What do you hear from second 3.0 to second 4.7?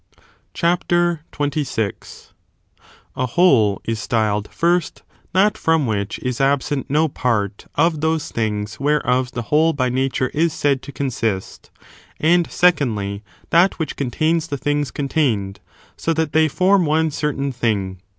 A WHOLE is styled,